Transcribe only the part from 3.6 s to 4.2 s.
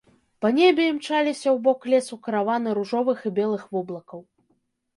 воблакаў.